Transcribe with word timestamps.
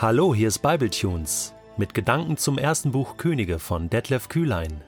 Hallo, 0.00 0.32
hier 0.32 0.46
ist 0.46 0.60
Bibletunes 0.60 1.54
mit 1.76 1.92
Gedanken 1.92 2.36
zum 2.36 2.56
ersten 2.56 2.92
Buch 2.92 3.16
Könige 3.16 3.58
von 3.58 3.90
Detlef 3.90 4.28
Kühlein. 4.28 4.80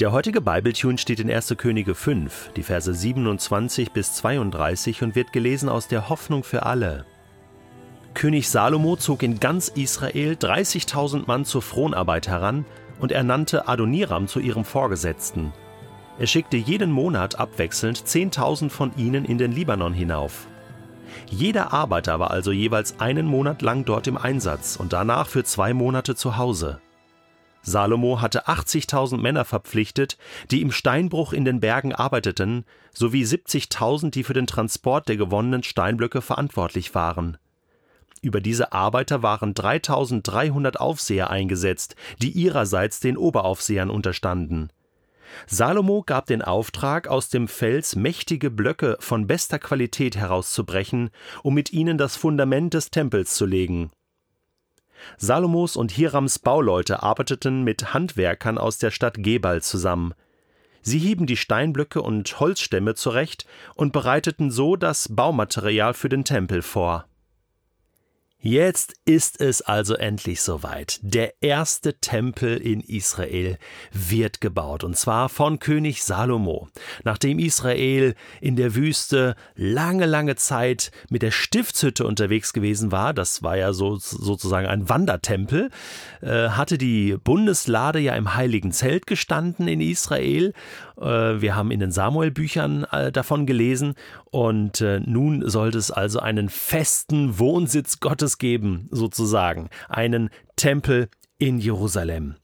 Der 0.00 0.12
heutige 0.12 0.40
Bibletune 0.40 0.96
steht 0.96 1.20
in 1.20 1.30
1. 1.30 1.56
Könige 1.58 1.94
5, 1.94 2.52
die 2.56 2.62
Verse 2.62 2.94
27 2.94 3.92
bis 3.92 4.14
32 4.14 5.02
und 5.02 5.14
wird 5.14 5.30
gelesen 5.30 5.68
aus 5.68 5.88
der 5.88 6.08
Hoffnung 6.08 6.42
für 6.42 6.62
alle. 6.62 7.04
König 8.14 8.48
Salomo 8.48 8.96
zog 8.96 9.22
in 9.22 9.40
ganz 9.40 9.68
Israel 9.68 10.38
30.000 10.40 11.26
Mann 11.26 11.44
zur 11.44 11.60
Fronarbeit 11.60 12.28
heran 12.28 12.64
und 12.98 13.12
ernannte 13.12 13.68
Adoniram 13.68 14.26
zu 14.26 14.40
ihrem 14.40 14.64
Vorgesetzten. 14.64 15.52
Er 16.18 16.26
schickte 16.26 16.56
jeden 16.56 16.90
Monat 16.90 17.38
abwechselnd 17.38 17.98
10.000 17.98 18.70
von 18.70 18.96
ihnen 18.96 19.26
in 19.26 19.36
den 19.36 19.52
Libanon 19.52 19.92
hinauf. 19.92 20.46
Jeder 21.28 21.72
Arbeiter 21.72 22.18
war 22.20 22.30
also 22.30 22.52
jeweils 22.52 23.00
einen 23.00 23.26
Monat 23.26 23.62
lang 23.62 23.84
dort 23.84 24.06
im 24.06 24.16
Einsatz 24.16 24.76
und 24.76 24.92
danach 24.92 25.28
für 25.28 25.44
zwei 25.44 25.74
Monate 25.74 26.14
zu 26.14 26.36
Hause. 26.36 26.80
Salomo 27.62 28.20
hatte 28.20 28.46
80.000 28.46 29.18
Männer 29.18 29.44
verpflichtet, 29.44 30.18
die 30.52 30.62
im 30.62 30.70
Steinbruch 30.70 31.32
in 31.32 31.44
den 31.44 31.58
Bergen 31.58 31.92
arbeiteten, 31.92 32.64
sowie 32.92 33.24
70.000, 33.24 34.10
die 34.10 34.22
für 34.22 34.34
den 34.34 34.46
Transport 34.46 35.08
der 35.08 35.16
gewonnenen 35.16 35.64
Steinblöcke 35.64 36.22
verantwortlich 36.22 36.94
waren. 36.94 37.38
Über 38.22 38.40
diese 38.40 38.72
Arbeiter 38.72 39.22
waren 39.22 39.52
3.300 39.52 40.76
Aufseher 40.76 41.30
eingesetzt, 41.30 41.96
die 42.22 42.30
ihrerseits 42.30 43.00
den 43.00 43.16
Oberaufsehern 43.16 43.90
unterstanden. 43.90 44.70
Salomo 45.46 46.02
gab 46.02 46.26
den 46.26 46.42
Auftrag, 46.42 47.08
aus 47.08 47.28
dem 47.28 47.48
Fels 47.48 47.96
mächtige 47.96 48.50
Blöcke 48.50 48.96
von 49.00 49.26
bester 49.26 49.58
Qualität 49.58 50.16
herauszubrechen, 50.16 51.10
um 51.42 51.54
mit 51.54 51.72
ihnen 51.72 51.98
das 51.98 52.16
Fundament 52.16 52.74
des 52.74 52.90
Tempels 52.90 53.34
zu 53.34 53.46
legen. 53.46 53.90
Salomos 55.18 55.76
und 55.76 55.92
Hirams 55.92 56.38
Bauleute 56.38 57.02
arbeiteten 57.02 57.62
mit 57.62 57.94
Handwerkern 57.94 58.58
aus 58.58 58.78
der 58.78 58.90
Stadt 58.90 59.16
Gebal 59.18 59.62
zusammen. 59.62 60.14
Sie 60.82 60.98
hieben 60.98 61.26
die 61.26 61.36
Steinblöcke 61.36 62.00
und 62.00 62.38
Holzstämme 62.38 62.94
zurecht 62.94 63.46
und 63.74 63.92
bereiteten 63.92 64.50
so 64.50 64.76
das 64.76 65.08
Baumaterial 65.14 65.94
für 65.94 66.08
den 66.08 66.24
Tempel 66.24 66.62
vor. 66.62 67.06
Jetzt 68.38 68.94
ist 69.06 69.40
es 69.40 69.62
also 69.62 69.94
endlich 69.94 70.42
soweit. 70.42 71.00
Der 71.02 71.42
erste 71.42 71.98
Tempel 71.98 72.58
in 72.58 72.80
Israel 72.80 73.58
wird 73.92 74.40
gebaut, 74.42 74.84
und 74.84 74.96
zwar 74.96 75.28
von 75.30 75.58
König 75.58 76.04
Salomo. 76.04 76.68
Nachdem 77.02 77.38
Israel 77.38 78.14
in 78.40 78.54
der 78.54 78.74
Wüste 78.74 79.36
lange, 79.54 80.04
lange 80.04 80.36
Zeit 80.36 80.90
mit 81.08 81.22
der 81.22 81.30
Stiftshütte 81.30 82.06
unterwegs 82.06 82.52
gewesen 82.52 82.92
war, 82.92 83.14
das 83.14 83.42
war 83.42 83.56
ja 83.56 83.72
so, 83.72 83.96
sozusagen 83.96 84.66
ein 84.66 84.88
Wandertempel, 84.88 85.70
äh, 86.20 86.50
hatte 86.50 86.76
die 86.78 87.16
Bundeslade 87.16 88.00
ja 88.00 88.14
im 88.14 88.34
heiligen 88.34 88.70
Zelt 88.70 89.06
gestanden 89.06 89.66
in 89.66 89.80
Israel. 89.80 90.52
Äh, 91.00 91.40
wir 91.40 91.54
haben 91.54 91.70
in 91.70 91.80
den 91.80 91.90
Samuel-Büchern 91.90 92.84
äh, 92.90 93.12
davon 93.12 93.46
gelesen, 93.46 93.94
und 94.30 94.80
äh, 94.80 95.00
nun 95.00 95.48
sollte 95.48 95.78
es 95.78 95.90
also 95.90 96.20
einen 96.20 96.48
festen 96.48 97.38
Wohnsitz 97.38 98.00
Gottes 98.00 98.38
geben, 98.38 98.88
sozusagen, 98.90 99.68
einen 99.88 100.30
Tempel 100.56 101.08
in 101.38 101.58
Jerusalem. 101.58 102.36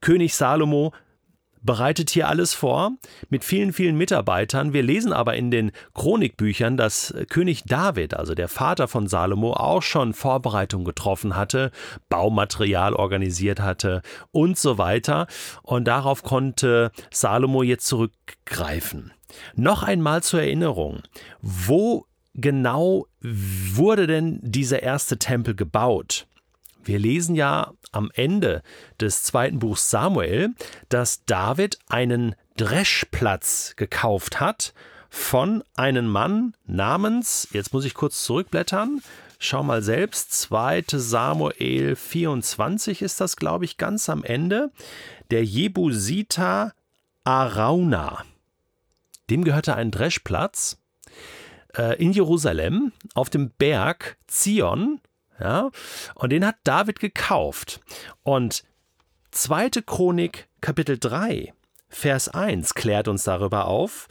König 0.00 0.34
Salomo 0.34 0.92
bereitet 1.62 2.10
hier 2.10 2.28
alles 2.28 2.54
vor 2.54 2.92
mit 3.28 3.44
vielen, 3.44 3.72
vielen 3.72 3.96
Mitarbeitern. 3.96 4.72
Wir 4.72 4.82
lesen 4.82 5.12
aber 5.12 5.34
in 5.36 5.50
den 5.50 5.72
Chronikbüchern, 5.94 6.76
dass 6.76 7.14
König 7.28 7.64
David, 7.64 8.14
also 8.14 8.34
der 8.34 8.48
Vater 8.48 8.88
von 8.88 9.06
Salomo, 9.06 9.52
auch 9.52 9.82
schon 9.82 10.14
Vorbereitungen 10.14 10.84
getroffen 10.84 11.36
hatte, 11.36 11.70
Baumaterial 12.08 12.94
organisiert 12.94 13.60
hatte 13.60 14.02
und 14.32 14.58
so 14.58 14.78
weiter. 14.78 15.26
Und 15.62 15.84
darauf 15.84 16.22
konnte 16.22 16.92
Salomo 17.10 17.62
jetzt 17.62 17.86
zurückgreifen. 17.86 19.12
Noch 19.54 19.82
einmal 19.82 20.22
zur 20.22 20.40
Erinnerung, 20.40 21.02
wo 21.40 22.06
genau 22.34 23.06
wurde 23.20 24.06
denn 24.06 24.40
dieser 24.42 24.82
erste 24.82 25.18
Tempel 25.18 25.54
gebaut? 25.54 26.26
Wir 26.84 26.98
lesen 26.98 27.34
ja 27.34 27.72
am 27.92 28.10
Ende 28.14 28.62
des 29.00 29.22
zweiten 29.22 29.58
Buchs 29.58 29.90
Samuel, 29.90 30.54
dass 30.88 31.24
David 31.24 31.78
einen 31.88 32.34
Dreschplatz 32.56 33.74
gekauft 33.76 34.40
hat 34.40 34.74
von 35.08 35.64
einem 35.74 36.06
Mann 36.06 36.54
namens, 36.66 37.48
jetzt 37.52 37.72
muss 37.72 37.84
ich 37.84 37.94
kurz 37.94 38.24
zurückblättern, 38.24 39.02
schau 39.38 39.62
mal 39.62 39.82
selbst, 39.82 40.32
2. 40.32 40.84
Samuel 40.92 41.96
24 41.96 43.02
ist 43.02 43.20
das, 43.20 43.36
glaube 43.36 43.64
ich, 43.64 43.76
ganz 43.76 44.08
am 44.08 44.22
Ende, 44.22 44.70
der 45.30 45.44
Jebusiter 45.44 46.74
Arauna. 47.24 48.24
Dem 49.30 49.44
gehörte 49.44 49.74
ein 49.74 49.90
Dreschplatz 49.90 50.78
äh, 51.76 52.00
in 52.02 52.12
Jerusalem 52.12 52.92
auf 53.14 53.30
dem 53.30 53.50
Berg 53.50 54.16
Zion. 54.26 55.00
Ja, 55.40 55.70
und 56.14 56.30
den 56.30 56.44
hat 56.44 56.56
David 56.64 57.00
gekauft. 57.00 57.80
Und 58.22 58.64
2. 59.30 59.70
Chronik 59.86 60.48
Kapitel 60.60 60.98
3, 60.98 61.52
Vers 61.88 62.28
1 62.28 62.74
klärt 62.74 63.08
uns 63.08 63.24
darüber 63.24 63.66
auf, 63.66 64.08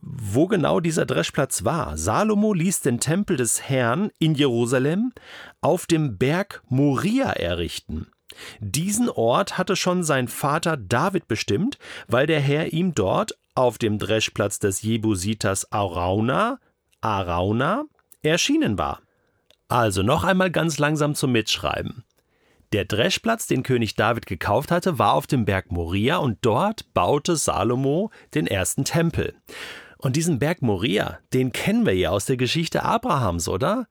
wo 0.00 0.46
genau 0.46 0.80
dieser 0.80 1.06
Dreschplatz 1.06 1.64
war. 1.64 1.96
Salomo 1.96 2.54
ließ 2.54 2.80
den 2.80 3.00
Tempel 3.00 3.36
des 3.36 3.68
Herrn 3.68 4.10
in 4.18 4.34
Jerusalem 4.34 5.12
auf 5.60 5.86
dem 5.86 6.16
Berg 6.16 6.62
Moria 6.68 7.30
errichten. 7.30 8.06
Diesen 8.58 9.08
Ort 9.10 9.58
hatte 9.58 9.76
schon 9.76 10.02
sein 10.02 10.28
Vater 10.28 10.76
David 10.76 11.28
bestimmt, 11.28 11.78
weil 12.08 12.26
der 12.26 12.40
Herr 12.40 12.72
ihm 12.72 12.94
dort 12.94 13.36
auf 13.54 13.78
dem 13.78 13.98
Dreschplatz 13.98 14.58
des 14.58 14.82
Jebusiters 14.82 15.70
Arauna 15.70 16.58
Arauna 17.00 17.84
erschienen 18.22 18.78
war. 18.78 19.00
Also 19.68 20.02
noch 20.02 20.24
einmal 20.24 20.50
ganz 20.50 20.78
langsam 20.78 21.14
zum 21.14 21.32
Mitschreiben. 21.32 22.04
Der 22.72 22.84
Dreschplatz, 22.84 23.46
den 23.46 23.62
König 23.62 23.94
David 23.94 24.26
gekauft 24.26 24.70
hatte, 24.70 24.98
war 24.98 25.14
auf 25.14 25.26
dem 25.26 25.44
Berg 25.44 25.70
Moria 25.70 26.16
und 26.16 26.38
dort 26.42 26.92
baute 26.92 27.36
Salomo 27.36 28.10
den 28.34 28.46
ersten 28.46 28.84
Tempel. 28.84 29.34
Und 29.98 30.16
diesen 30.16 30.38
Berg 30.38 30.60
Moria, 30.60 31.18
den 31.32 31.52
kennen 31.52 31.86
wir 31.86 31.94
ja 31.94 32.10
aus 32.10 32.26
der 32.26 32.36
Geschichte 32.36 32.82
Abrahams, 32.82 33.48
oder? 33.48 33.86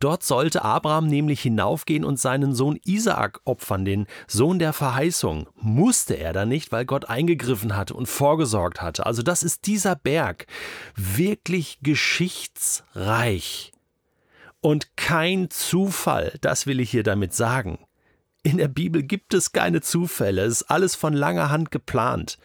Dort 0.00 0.22
sollte 0.22 0.62
Abraham 0.62 1.08
nämlich 1.08 1.40
hinaufgehen 1.40 2.04
und 2.04 2.20
seinen 2.20 2.54
Sohn 2.54 2.78
Isaak 2.84 3.40
opfern, 3.44 3.84
den 3.84 4.06
Sohn 4.28 4.60
der 4.60 4.72
Verheißung. 4.72 5.48
Musste 5.56 6.16
er 6.18 6.32
da 6.32 6.44
nicht, 6.44 6.70
weil 6.70 6.84
Gott 6.84 7.06
eingegriffen 7.08 7.74
hatte 7.74 7.94
und 7.94 8.06
vorgesorgt 8.06 8.80
hatte. 8.80 9.06
Also 9.06 9.22
das 9.22 9.42
ist 9.42 9.66
dieser 9.66 9.96
Berg. 9.96 10.46
Wirklich 10.94 11.78
geschichtsreich. 11.82 13.72
Und 14.60 14.96
kein 14.96 15.50
Zufall, 15.50 16.36
das 16.40 16.66
will 16.66 16.80
ich 16.80 16.90
hier 16.90 17.04
damit 17.04 17.32
sagen. 17.32 17.78
In 18.42 18.58
der 18.58 18.68
Bibel 18.68 19.02
gibt 19.02 19.34
es 19.34 19.52
keine 19.52 19.80
Zufälle, 19.80 20.42
es 20.42 20.62
ist 20.62 20.70
alles 20.70 20.94
von 20.94 21.12
langer 21.12 21.50
Hand 21.50 21.70
geplant. 21.70 22.38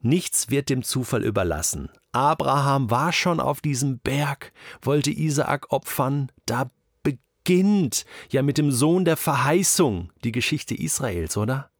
Nichts 0.00 0.50
wird 0.50 0.68
dem 0.68 0.82
Zufall 0.82 1.24
überlassen. 1.24 1.90
Abraham 2.12 2.90
war 2.90 3.12
schon 3.12 3.40
auf 3.40 3.60
diesem 3.60 3.98
Berg, 3.98 4.52
wollte 4.82 5.10
Isaak 5.10 5.72
opfern, 5.72 6.30
da 6.46 6.70
beginnt 7.02 8.04
ja 8.30 8.42
mit 8.42 8.58
dem 8.58 8.70
Sohn 8.70 9.04
der 9.04 9.16
Verheißung 9.16 10.12
die 10.22 10.32
Geschichte 10.32 10.74
Israels, 10.74 11.36
oder? 11.36 11.70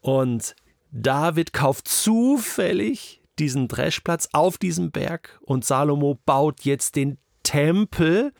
Und 0.00 0.54
David 0.90 1.52
kauft 1.52 1.88
zufällig 1.88 3.22
diesen 3.38 3.66
Dreschplatz 3.66 4.28
auf 4.32 4.58
diesem 4.58 4.92
Berg 4.92 5.40
und 5.42 5.64
Salomo 5.64 6.20
baut 6.24 6.60
jetzt 6.62 6.94
den 6.94 7.18
Tempel 7.44 8.32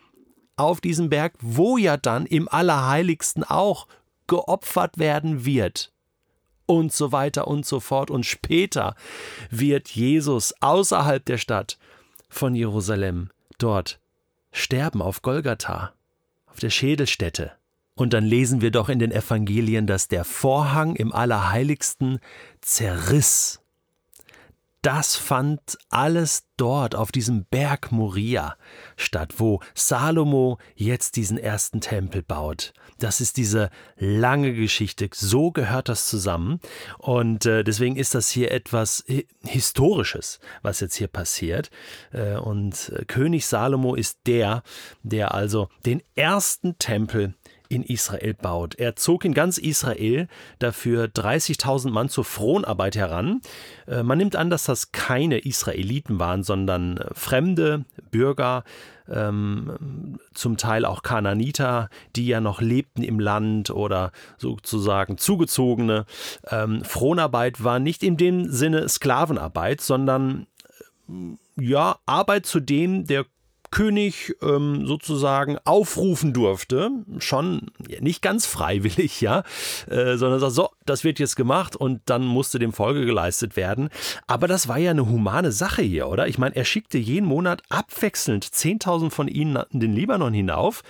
auf 0.57 0.81
diesem 0.81 1.09
Berg, 1.09 1.33
wo 1.39 1.77
ja 1.77 1.95
dann 1.95 2.25
im 2.25 2.49
Allerheiligsten 2.49 3.43
auch 3.45 3.87
geopfert 4.27 4.97
werden 4.97 5.45
wird. 5.45 5.93
Und 6.65 6.91
so 6.91 7.11
weiter 7.11 7.47
und 7.47 7.65
so 7.65 7.79
fort. 7.79 8.09
Und 8.11 8.25
später 8.25 8.95
wird 9.49 9.89
Jesus 9.89 10.53
außerhalb 10.61 11.23
der 11.23 11.37
Stadt 11.37 11.77
von 12.27 12.55
Jerusalem 12.55 13.29
dort 13.57 13.99
sterben 14.51 15.01
auf 15.01 15.21
Golgatha, 15.21 15.93
auf 16.47 16.59
der 16.59 16.69
Schädelstätte. 16.69 17.51
Und 17.93 18.13
dann 18.13 18.25
lesen 18.25 18.61
wir 18.61 18.71
doch 18.71 18.89
in 18.89 18.99
den 18.99 19.11
Evangelien, 19.11 19.87
dass 19.87 20.07
der 20.07 20.25
Vorhang 20.25 20.95
im 20.95 21.13
Allerheiligsten 21.13 22.19
zerriss. 22.61 23.61
Das 24.85 25.15
fand 25.15 25.79
alles 25.89 26.43
dort 26.57 26.93
auf 26.93 27.11
diesem 27.11 27.45
Berg 27.45 27.91
Moria 27.91 28.55
statt, 28.97 29.33
wo 29.37 29.59
Salomo 29.73 30.59
jetzt 30.75 31.15
diesen 31.15 31.39
ersten 31.39 31.81
Tempel 31.81 32.21
baut. 32.21 32.71
Das 32.99 33.19
ist 33.19 33.37
diese 33.37 33.71
lange 33.97 34.53
Geschichte. 34.53 35.09
So 35.11 35.49
gehört 35.49 35.89
das 35.89 36.05
zusammen. 36.05 36.59
Und 36.99 37.47
äh, 37.47 37.63
deswegen 37.63 37.95
ist 37.95 38.13
das 38.13 38.29
hier 38.29 38.51
etwas 38.51 39.03
Historisches, 39.43 40.39
was 40.61 40.81
jetzt 40.81 40.95
hier 40.95 41.07
passiert. 41.07 41.71
Äh, 42.13 42.35
und 42.35 42.89
äh, 42.89 43.05
König 43.05 43.47
Salomo 43.47 43.95
ist 43.95 44.19
der, 44.27 44.61
der 45.01 45.33
also 45.33 45.67
den 45.83 46.03
ersten 46.13 46.77
Tempel 46.77 47.33
in 47.69 47.83
Israel 47.83 48.33
baut. 48.33 48.75
Er 48.75 48.95
zog 48.95 49.25
in 49.25 49.33
ganz 49.33 49.57
Israel 49.57 50.27
dafür 50.59 51.05
30.000 51.05 51.91
Mann 51.91 52.09
zur 52.09 52.25
Fronarbeit 52.25 52.95
heran. 52.95 53.41
Äh, 53.87 54.03
man 54.03 54.17
nimmt 54.17 54.35
an, 54.35 54.49
dass 54.49 54.65
das 54.65 54.91
keine 54.91 55.39
Israeliten 55.39 56.19
waren, 56.19 56.43
sondern 56.43 56.97
äh, 56.97 57.13
fremde 57.13 57.85
Bürger, 58.11 58.63
ähm, 59.09 60.17
zum 60.33 60.57
Teil 60.57 60.85
auch 60.85 61.03
Kananiter, 61.03 61.89
die 62.15 62.27
ja 62.27 62.41
noch 62.41 62.61
lebten 62.61 63.03
im 63.03 63.19
Land 63.19 63.69
oder 63.69 64.11
sozusagen 64.37 65.17
zugezogene. 65.17 66.05
Ähm, 66.49 66.83
Fronarbeit 66.83 67.63
war 67.63 67.79
nicht 67.79 68.03
in 68.03 68.17
dem 68.17 68.49
Sinne 68.49 68.89
Sklavenarbeit, 68.89 69.81
sondern 69.81 70.47
äh, 71.09 71.13
ja, 71.57 71.99
Arbeit, 72.05 72.45
zu 72.45 72.59
dem 72.59 73.05
der 73.05 73.25
König 73.75 74.33
ähm, 74.41 74.87
sozusagen 74.87 75.57
aufrufen 75.65 76.31
durfte, 76.31 76.91
schon 77.17 77.71
nicht 77.99 78.21
ganz 78.21 78.45
freiwillig, 78.45 79.19
ja, 79.19 79.43
äh, 79.89 80.15
sondern 80.15 80.39
sagt, 80.39 80.53
so, 80.53 80.69
das 80.85 81.03
wird 81.03 81.19
jetzt 81.19 81.35
gemacht 81.35 81.75
und 81.75 81.99
dann 82.05 82.23
musste 82.23 82.57
dem 82.57 82.71
Folge 82.71 83.05
geleistet 83.05 83.57
werden. 83.57 83.89
Aber 84.27 84.47
das 84.47 84.69
war 84.69 84.77
ja 84.77 84.91
eine 84.91 85.09
humane 85.09 85.51
Sache 85.51 85.81
hier, 85.81 86.07
oder? 86.07 86.29
Ich 86.29 86.37
meine, 86.37 86.55
er 86.55 86.63
schickte 86.63 86.97
jeden 86.97 87.25
Monat 87.25 87.63
abwechselnd 87.67 88.45
10.000 88.45 89.09
von 89.09 89.27
ihnen 89.27 89.61
in 89.71 89.81
den 89.81 89.91
Libanon 89.91 90.33
hinauf. 90.33 90.81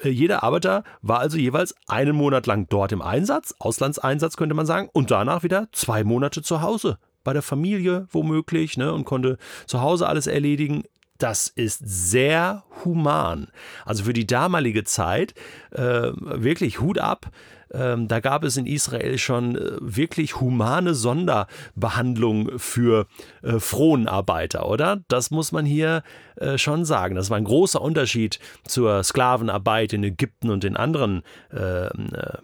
Äh, 0.00 0.08
jeder 0.08 0.42
Arbeiter 0.42 0.84
war 1.02 1.18
also 1.18 1.36
jeweils 1.36 1.74
einen 1.86 2.16
Monat 2.16 2.46
lang 2.46 2.66
dort 2.70 2.92
im 2.92 3.02
Einsatz, 3.02 3.54
Auslandseinsatz 3.58 4.38
könnte 4.38 4.54
man 4.54 4.64
sagen, 4.64 4.88
und 4.94 5.10
danach 5.10 5.42
wieder 5.42 5.68
zwei 5.72 6.02
Monate 6.02 6.40
zu 6.40 6.62
Hause 6.62 6.96
bei 7.24 7.34
der 7.34 7.42
Familie 7.42 8.06
womöglich 8.10 8.78
ne, 8.78 8.90
und 8.90 9.04
konnte 9.04 9.36
zu 9.66 9.82
Hause 9.82 10.08
alles 10.08 10.26
erledigen 10.26 10.84
das 11.22 11.48
ist 11.48 11.80
sehr 11.84 12.64
human. 12.84 13.48
Also 13.84 14.04
für 14.04 14.12
die 14.12 14.26
damalige 14.26 14.84
Zeit 14.84 15.34
äh, 15.70 16.10
wirklich 16.14 16.80
Hut 16.80 16.98
ab. 16.98 17.30
Ähm, 17.72 18.08
da 18.08 18.20
gab 18.20 18.44
es 18.44 18.56
in 18.56 18.66
Israel 18.66 19.18
schon 19.18 19.56
äh, 19.56 19.76
wirklich 19.80 20.40
humane 20.40 20.94
Sonderbehandlung 20.94 22.58
für 22.58 23.06
äh, 23.42 23.58
Fronenarbeiter, 23.58 24.68
oder? 24.68 25.00
Das 25.08 25.30
muss 25.30 25.52
man 25.52 25.64
hier 25.64 26.02
äh, 26.36 26.58
schon 26.58 26.84
sagen. 26.84 27.14
Das 27.14 27.30
war 27.30 27.36
ein 27.36 27.44
großer 27.44 27.80
Unterschied 27.80 28.38
zur 28.66 29.02
Sklavenarbeit 29.02 29.92
in 29.92 30.04
Ägypten 30.04 30.50
und 30.50 30.64
in 30.64 30.76
anderen, 30.76 31.22
äh, 31.52 31.86
äh, 31.86 31.90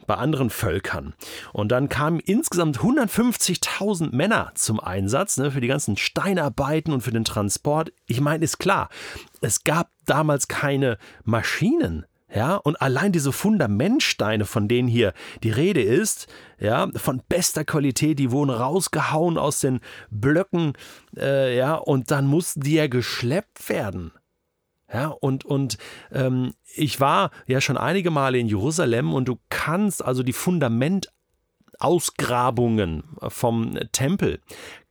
bei 0.07 0.15
anderen 0.15 0.51
Völkern. 0.51 1.15
Und 1.53 1.73
dann 1.73 1.89
kamen 1.89 2.21
insgesamt 2.21 2.79
150.000 2.79 4.15
Männer 4.15 4.53
zum 4.55 4.81
Einsatz 4.81 5.37
ne, 5.37 5.51
für 5.51 5.61
die 5.61 5.69
ganzen 5.69 5.97
Steinarbeiten 5.97 6.93
und 6.93 7.03
für 7.03 7.13
den 7.13 7.25
Transport. 7.25 7.93
Ich 8.07 8.21
meine, 8.21 8.45
ist 8.45 8.59
klar, 8.59 8.89
es 9.41 9.65
gab 9.65 9.91
damals 10.07 10.49
keine 10.49 10.99
Maschinen 11.25 12.07
ja, 12.35 12.57
und 12.57 12.83
allein 12.83 13.13
diese 13.13 13.33
Fundamentsteine, 13.33 14.45
von 14.45 14.69
denen 14.69 14.87
hier 14.87 15.15
die 15.43 15.51
Rede 15.51 15.81
ist, 15.81 16.27
ja, 16.59 16.89
von 16.95 17.23
bester 17.29 17.65
Qualität, 17.65 18.19
die 18.19 18.31
wurden 18.31 18.51
rausgehauen 18.51 19.39
aus 19.39 19.61
den 19.61 19.81
Blöcken, 20.11 20.75
äh, 21.17 21.57
ja, 21.57 21.75
und 21.75 22.11
dann 22.11 22.27
mussten 22.27 22.61
die 22.61 22.75
ja 22.75 22.87
geschleppt 22.87 23.71
werden. 23.71 24.13
Ja, 24.93 25.07
und, 25.09 25.45
und 25.45 25.79
ähm, 26.13 26.55
ich 26.75 27.01
war 27.01 27.31
ja 27.47 27.61
schon 27.61 27.77
einige 27.77 28.11
Male 28.11 28.39
in 28.39 28.47
Jerusalem 28.47 29.13
und 29.13 29.29
du 29.29 29.39
kannst 29.51 30.03
also 30.05 30.23
die 30.23 30.33
Fundamentausgrabungen 30.33 33.03
vom 33.29 33.79
Tempel 33.93 34.41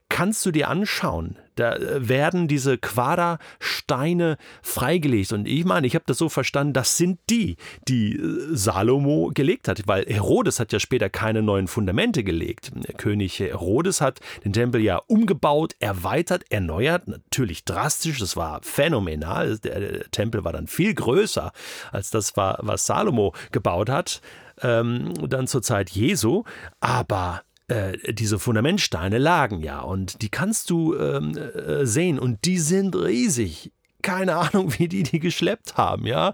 kannst 0.10 0.46
du 0.46 0.52
dir 0.52 0.70
anschauen. 0.70 1.38
Da 1.58 1.76
äh, 1.76 2.08
werden 2.08 2.48
diese 2.48 2.78
Quadersteine 2.78 4.38
freigelegt. 4.62 5.34
Und 5.34 5.48
ich 5.48 5.66
meine, 5.66 5.88
ich 5.88 5.96
habe 5.96 6.06
das 6.08 6.18
so 6.18 6.30
verstanden, 6.30 6.74
das 6.74 6.98
sind 6.98 7.20
die, 7.30 7.58
die 7.88 8.16
äh, 8.16 8.56
Salomo 8.56 9.32
gelegt 9.34 9.68
hat. 9.68 9.82
Weil 9.86 10.06
Herodes 10.06 10.60
hat 10.60 10.72
ja 10.72 10.80
später 10.80 11.10
keine 11.10 11.42
neuen 11.42 11.68
Fundamente 11.68 12.24
gelegt. 12.24 12.72
Der 12.76 12.96
König 12.96 13.40
Herodes 13.40 14.02
hat 14.02 14.20
den 14.46 14.54
Tempel 14.54 14.82
ja 14.82 15.02
umgebaut, 15.08 15.76
erweitert, 15.80 16.46
erneuert. 16.50 17.08
Natürlich 17.08 17.66
drastisch, 17.66 18.20
das 18.20 18.38
war 18.38 18.62
phänomenal. 18.64 19.58
Der, 19.60 20.10
Tempel 20.12 20.44
war 20.44 20.54
dann 20.54 20.68
viel 20.68 20.94
größer 20.94 21.52
als 21.92 22.10
das, 22.10 22.38
was 22.38 22.86
Salomo 22.86 23.34
gebaut 23.52 23.90
hat. 23.90 24.22
Ähm, 24.62 25.14
dann 25.28 25.48
zur 25.48 25.62
Zeit 25.62 25.90
Jesu. 25.90 26.44
Aber 26.80 27.42
äh, 27.68 28.14
diese 28.14 28.40
Fundamentsteine 28.40 29.18
lagen 29.18 29.62
ja 29.62 29.82
und 29.82 30.22
die 30.22 30.30
kannst 30.30 30.70
du 30.70 30.96
ähm, 30.96 31.38
äh, 31.38 31.86
sehen 31.86 32.20
und 32.20 32.46
die 32.46 32.60
sind 32.60 32.96
riesig 32.96 33.72
keine 34.08 34.36
Ahnung, 34.38 34.74
wie 34.78 34.88
die 34.88 35.04
die 35.04 35.20
geschleppt 35.20 35.76
haben, 35.76 36.06
ja. 36.06 36.34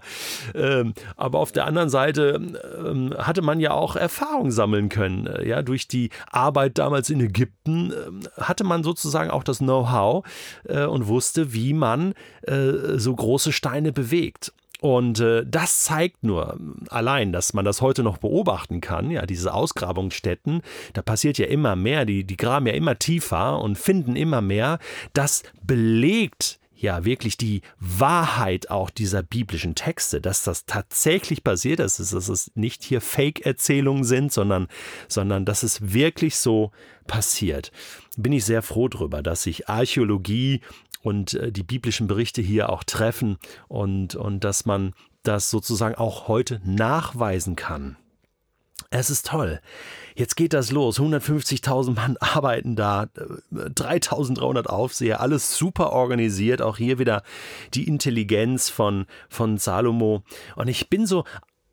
Ähm, 0.54 0.94
aber 1.16 1.40
auf 1.40 1.50
der 1.50 1.66
anderen 1.66 1.88
Seite 1.88 2.40
ähm, 2.78 3.14
hatte 3.18 3.42
man 3.42 3.58
ja 3.58 3.72
auch 3.72 3.96
Erfahrung 3.96 4.52
sammeln 4.52 4.88
können, 4.88 5.26
äh, 5.26 5.48
ja. 5.48 5.62
Durch 5.62 5.88
die 5.88 6.10
Arbeit 6.30 6.78
damals 6.78 7.10
in 7.10 7.20
Ägypten 7.20 7.90
äh, 7.90 8.40
hatte 8.40 8.62
man 8.62 8.84
sozusagen 8.84 9.30
auch 9.30 9.42
das 9.42 9.58
Know-how 9.58 10.24
äh, 10.68 10.84
und 10.84 11.08
wusste, 11.08 11.52
wie 11.52 11.72
man 11.72 12.14
äh, 12.42 12.98
so 12.98 13.14
große 13.14 13.50
Steine 13.50 13.92
bewegt. 13.92 14.52
Und 14.80 15.20
äh, 15.20 15.44
das 15.46 15.84
zeigt 15.84 16.24
nur 16.24 16.58
allein, 16.90 17.32
dass 17.32 17.54
man 17.54 17.64
das 17.64 17.80
heute 17.80 18.02
noch 18.02 18.18
beobachten 18.18 18.80
kann, 18.80 19.10
ja, 19.10 19.24
diese 19.24 19.54
Ausgrabungsstätten, 19.54 20.62
da 20.92 21.02
passiert 21.02 21.38
ja 21.38 21.46
immer 21.46 21.76
mehr, 21.76 22.04
die, 22.04 22.24
die 22.24 22.36
graben 22.36 22.66
ja 22.66 22.74
immer 22.74 22.98
tiefer 22.98 23.60
und 23.60 23.78
finden 23.78 24.16
immer 24.16 24.40
mehr. 24.40 24.78
Das 25.12 25.42
belegt 25.62 26.58
ja 26.76 27.04
wirklich 27.04 27.36
die 27.36 27.62
Wahrheit 27.78 28.70
auch 28.70 28.90
dieser 28.90 29.22
biblischen 29.22 29.74
Texte, 29.74 30.20
dass 30.20 30.44
das 30.44 30.66
tatsächlich 30.66 31.44
passiert 31.44 31.80
ist, 31.80 31.98
dass 31.98 32.28
es 32.28 32.50
nicht 32.54 32.82
hier 32.82 33.00
Fake-Erzählungen 33.00 34.04
sind, 34.04 34.32
sondern, 34.32 34.68
sondern 35.08 35.44
dass 35.44 35.62
es 35.62 35.92
wirklich 35.92 36.36
so 36.36 36.72
passiert. 37.06 37.72
Bin 38.16 38.32
ich 38.32 38.44
sehr 38.44 38.62
froh 38.62 38.88
darüber, 38.88 39.22
dass 39.22 39.44
sich 39.44 39.68
Archäologie 39.68 40.60
und 41.02 41.34
äh, 41.34 41.52
die 41.52 41.62
biblischen 41.62 42.06
Berichte 42.06 42.42
hier 42.42 42.70
auch 42.70 42.84
treffen 42.84 43.38
und, 43.68 44.14
und 44.14 44.44
dass 44.44 44.66
man 44.66 44.94
das 45.22 45.50
sozusagen 45.50 45.94
auch 45.94 46.28
heute 46.28 46.60
nachweisen 46.64 47.56
kann. 47.56 47.96
Es 48.90 49.10
ist 49.10 49.26
toll. 49.26 49.60
Jetzt 50.14 50.36
geht 50.36 50.52
das 50.52 50.70
los. 50.70 50.98
150.000 50.98 51.94
Mann 51.94 52.16
arbeiten 52.20 52.76
da, 52.76 53.06
3.300 53.52 54.66
Aufseher, 54.66 55.20
alles 55.20 55.56
super 55.56 55.92
organisiert. 55.92 56.62
Auch 56.62 56.76
hier 56.76 56.98
wieder 56.98 57.22
die 57.74 57.86
Intelligenz 57.88 58.70
von, 58.70 59.06
von 59.28 59.58
Salomo. 59.58 60.22
Und 60.56 60.68
ich 60.68 60.88
bin 60.90 61.06
so 61.06 61.24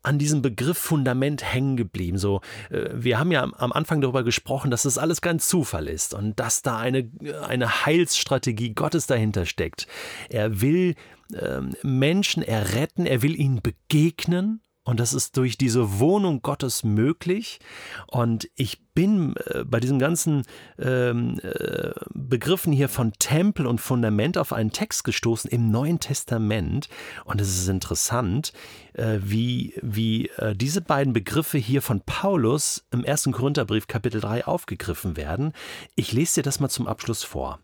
an 0.02 0.18
diesem 0.18 0.42
Begriff 0.42 0.78
Fundament 0.78 1.44
hängen 1.44 1.76
geblieben. 1.76 2.18
So, 2.18 2.40
äh, 2.70 2.90
wir 2.92 3.18
haben 3.18 3.30
ja 3.30 3.42
am 3.42 3.72
Anfang 3.72 4.00
darüber 4.00 4.24
gesprochen, 4.24 4.70
dass 4.70 4.82
das 4.82 4.98
alles 4.98 5.20
kein 5.20 5.38
Zufall 5.38 5.86
ist 5.86 6.14
und 6.14 6.40
dass 6.40 6.62
da 6.62 6.78
eine, 6.78 7.08
eine 7.46 7.86
Heilsstrategie 7.86 8.74
Gottes 8.74 9.06
dahinter 9.06 9.46
steckt. 9.46 9.86
Er 10.28 10.60
will 10.60 10.96
ähm, 11.34 11.76
Menschen 11.82 12.42
erretten, 12.42 13.06
er 13.06 13.22
will 13.22 13.38
ihnen 13.38 13.60
begegnen 13.62 14.60
und 14.84 14.98
das 14.98 15.14
ist 15.14 15.36
durch 15.36 15.56
diese 15.56 16.00
Wohnung 16.00 16.42
Gottes 16.42 16.82
möglich. 16.82 17.60
Und 18.08 18.50
ich 18.56 18.84
bin 18.94 19.34
äh, 19.46 19.64
bei 19.64 19.78
diesen 19.78 20.00
ganzen 20.00 20.42
ähm, 20.78 21.38
äh, 21.42 21.92
Begriffen 22.12 22.72
hier 22.72 22.88
von 22.88 23.12
Tempel 23.12 23.66
und 23.66 23.80
Fundament 23.80 24.36
auf 24.36 24.52
einen 24.52 24.72
Text 24.72 25.04
gestoßen 25.04 25.48
im 25.50 25.70
Neuen 25.70 26.00
Testament. 26.00 26.88
Und 27.24 27.40
es 27.40 27.56
ist 27.56 27.68
interessant, 27.68 28.52
äh, 28.94 29.18
wie, 29.22 29.74
wie 29.82 30.28
äh, 30.36 30.56
diese 30.56 30.80
beiden 30.80 31.12
Begriffe 31.12 31.58
hier 31.58 31.80
von 31.80 32.00
Paulus 32.00 32.84
im 32.90 33.04
1. 33.04 33.30
Korintherbrief 33.32 33.86
Kapitel 33.86 34.20
3 34.20 34.46
aufgegriffen 34.46 35.16
werden. 35.16 35.52
Ich 35.94 36.12
lese 36.12 36.36
dir 36.36 36.42
das 36.42 36.58
mal 36.58 36.68
zum 36.68 36.88
Abschluss 36.88 37.22
vor. 37.22 37.60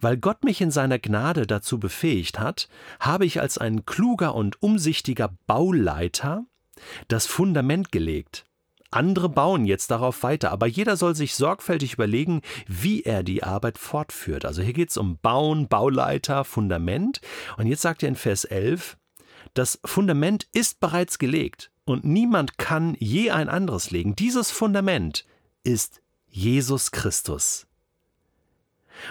Weil 0.00 0.16
Gott 0.16 0.44
mich 0.44 0.60
in 0.60 0.70
seiner 0.70 0.98
Gnade 0.98 1.46
dazu 1.46 1.78
befähigt 1.78 2.38
hat, 2.38 2.68
habe 3.00 3.26
ich 3.26 3.40
als 3.40 3.58
ein 3.58 3.86
kluger 3.86 4.34
und 4.34 4.62
umsichtiger 4.62 5.30
Bauleiter 5.46 6.44
das 7.08 7.26
Fundament 7.26 7.92
gelegt. 7.92 8.44
Andere 8.90 9.30
bauen 9.30 9.64
jetzt 9.64 9.90
darauf 9.90 10.22
weiter, 10.22 10.50
aber 10.52 10.66
jeder 10.66 10.96
soll 10.96 11.14
sich 11.14 11.34
sorgfältig 11.34 11.94
überlegen, 11.94 12.42
wie 12.66 13.02
er 13.02 13.22
die 13.22 13.42
Arbeit 13.42 13.78
fortführt. 13.78 14.44
Also 14.44 14.60
hier 14.60 14.74
geht 14.74 14.90
es 14.90 14.98
um 14.98 15.18
Bauen, 15.18 15.66
Bauleiter, 15.66 16.44
Fundament. 16.44 17.22
Und 17.56 17.66
jetzt 17.66 17.80
sagt 17.80 18.02
er 18.02 18.10
in 18.10 18.16
Vers 18.16 18.44
11, 18.44 18.98
das 19.54 19.80
Fundament 19.84 20.46
ist 20.52 20.78
bereits 20.80 21.18
gelegt 21.18 21.70
und 21.84 22.04
niemand 22.04 22.58
kann 22.58 22.94
je 22.98 23.30
ein 23.30 23.48
anderes 23.48 23.90
legen. 23.90 24.14
Dieses 24.14 24.50
Fundament 24.50 25.24
ist 25.64 26.02
Jesus 26.28 26.90
Christus. 26.90 27.66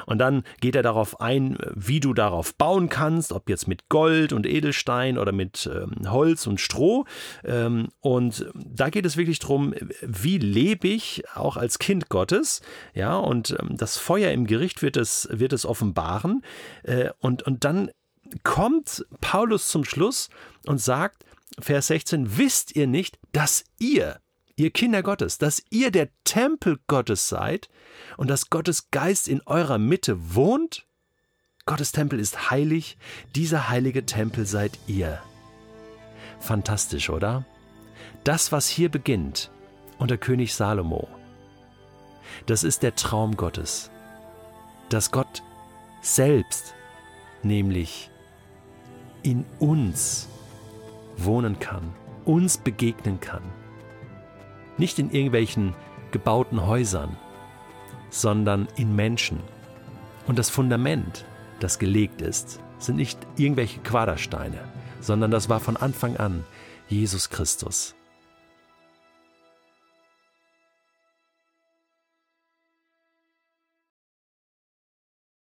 Und 0.06 0.20
dann 0.20 0.44
geht 0.60 0.76
er 0.76 0.84
darauf 0.84 1.22
ein, 1.22 1.58
wie 1.76 2.00
du 2.00 2.14
darauf 2.14 2.56
bauen 2.56 2.90
kannst, 2.90 3.32
ob 3.32 3.50
jetzt 3.50 3.68
mit 3.68 3.90
Gold 3.90 4.34
und 4.34 4.46
Edelstein 4.46 5.18
oder 5.18 5.32
mit 5.32 5.70
ähm, 5.74 6.10
Holz 6.10 6.48
und 6.48 6.60
Stroh. 6.60 7.06
Ähm, 7.44 7.90
und 8.00 8.46
da 8.54 8.90
geht 8.90 9.06
es 9.06 9.18
wirklich 9.18 9.40
darum, 9.40 9.74
wie 10.02 10.38
lebe 10.38 10.88
ich 10.88 11.24
auch 11.36 11.58
als 11.58 11.80
Kind 11.80 12.10
Gottes. 12.10 12.62
Ja, 12.94 13.18
und 13.18 13.56
ähm, 13.60 13.78
das 13.78 13.98
Feuer 13.98 14.32
im 14.32 14.48
Gericht 14.48 14.82
wird 14.82 14.98
es, 14.98 15.28
wird 15.32 15.54
es 15.54 15.66
offenbaren. 15.66 16.44
Äh, 16.84 17.10
und, 17.20 17.44
und 17.44 17.64
dann 17.64 17.92
kommt 18.44 19.06
Paulus 19.20 19.70
zum 19.70 19.84
Schluss 19.84 20.30
und 20.66 20.80
sagt, 20.80 21.26
Vers 21.60 21.88
16, 21.88 22.38
wisst 22.38 22.76
ihr 22.76 22.88
nicht, 22.88 23.20
dass 23.34 23.66
ihr, 23.78 24.20
ihr 24.62 24.72
Kinder 24.72 25.02
Gottes, 25.02 25.38
dass 25.38 25.64
ihr 25.70 25.92
der 25.92 26.10
Tempel 26.24 26.80
Gottes 26.88 27.28
seid 27.28 27.70
und 28.18 28.30
dass 28.30 28.50
Gottes 28.50 28.92
Geist 28.92 29.28
in 29.28 29.42
eurer 29.46 29.78
Mitte 29.78 30.36
wohnt? 30.36 30.86
Gottes 31.66 31.92
Tempel 31.92 32.20
ist 32.20 32.52
heilig, 32.52 32.98
dieser 33.36 33.70
heilige 33.70 34.06
Tempel 34.06 34.46
seid 34.46 34.78
ihr. 34.88 35.22
Fantastisch, 36.40 37.10
oder? 37.10 37.46
Das, 38.24 38.52
was 38.52 38.68
hier 38.68 38.90
beginnt 38.90 39.52
unter 39.98 40.18
König 40.18 40.54
Salomo, 40.54 41.08
das 42.46 42.64
ist 42.64 42.84
der 42.84 42.96
Traum 42.96 43.36
Gottes, 43.36 43.90
dass 44.90 45.12
Gott 45.12 45.44
selbst, 46.02 46.76
nämlich 47.44 48.10
in 49.24 49.46
uns 49.60 50.28
wohnen 51.18 51.60
kann, 51.60 51.94
uns 52.26 52.58
begegnen 52.58 53.20
kann. 53.20 53.44
Nicht 54.82 54.98
in 54.98 55.12
irgendwelchen 55.12 55.76
gebauten 56.10 56.66
Häusern, 56.66 57.16
sondern 58.10 58.68
in 58.78 58.96
Menschen. 58.96 59.40
Und 60.26 60.40
das 60.40 60.50
Fundament, 60.50 61.24
das 61.60 61.78
gelegt 61.78 62.24
ist, 62.24 62.60
sind 62.80 62.96
nicht 62.96 63.20
irgendwelche 63.38 63.80
Quadersteine, 63.82 64.58
sondern 65.00 65.30
das 65.30 65.50
war 65.50 65.60
von 65.60 65.78
Anfang 65.78 66.18
an 66.18 66.46
Jesus 66.88 67.30
Christus. 67.30 67.94